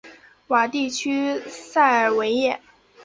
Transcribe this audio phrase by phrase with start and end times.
[0.47, 2.59] 瓦地区塞尔维耶。